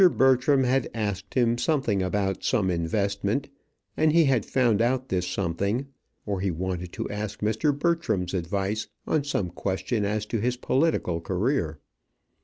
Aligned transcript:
Bertram 0.09 0.63
had 0.63 0.89
asked 0.95 1.35
him 1.35 1.59
something 1.59 2.01
about 2.01 2.43
some 2.43 2.71
investment, 2.71 3.49
and 3.95 4.11
he 4.11 4.25
had 4.25 4.47
found 4.47 4.81
out 4.81 5.09
this 5.09 5.27
something; 5.27 5.89
or 6.25 6.41
he 6.41 6.49
wanted 6.49 6.91
to 6.93 7.07
ask 7.11 7.41
Mr. 7.41 7.71
Bertram's 7.77 8.33
advice 8.33 8.87
on 9.05 9.23
some 9.25 9.51
question 9.51 10.03
as 10.03 10.25
to 10.25 10.39
his 10.41 10.57
political 10.57 11.19
career. 11.21 11.77